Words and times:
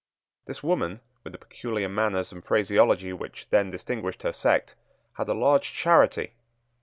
This 0.47 0.63
woman, 0.63 0.99
with 1.23 1.31
the 1.33 1.37
peculiar 1.37 1.87
manners 1.87 2.31
and 2.31 2.43
phraseology 2.43 3.13
which 3.13 3.45
then 3.51 3.69
distinguished 3.69 4.23
her 4.23 4.33
sect, 4.33 4.73
had 5.13 5.29
a 5.29 5.35
large 5.35 5.71
charity. 5.73 6.33